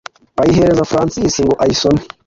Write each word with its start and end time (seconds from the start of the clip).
ayihereza 0.41 0.89
Francis 0.91 1.33
ngo 1.45 1.53
ayisome 1.63 2.01